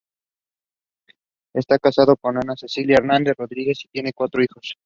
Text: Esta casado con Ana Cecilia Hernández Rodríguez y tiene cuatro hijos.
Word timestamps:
Esta 1.53 1.77
casado 1.77 2.17
con 2.17 2.35
Ana 2.35 2.55
Cecilia 2.57 2.95
Hernández 2.95 3.35
Rodríguez 3.37 3.85
y 3.85 3.89
tiene 3.89 4.13
cuatro 4.13 4.41
hijos. 4.41 4.75